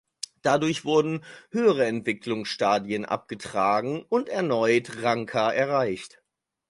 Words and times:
Dadurch 0.41 0.83
wurden 0.83 1.23
höhere 1.51 1.85
Entwicklungsstadien 1.85 3.05
abgetragen 3.05 4.01
und 4.09 4.29
erneut 4.29 5.03
Ranker 5.03 5.53
erreicht. 5.53 6.23